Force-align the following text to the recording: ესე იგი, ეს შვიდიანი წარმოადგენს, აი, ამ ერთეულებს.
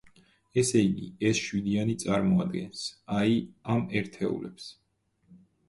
ესე 0.61 0.79
იგი, 0.85 1.09
ეს 1.31 1.41
შვიდიანი 1.49 1.95
წარმოადგენს, 2.05 2.83
აი, 3.21 3.39
ამ 3.77 3.87
ერთეულებს. 4.03 4.69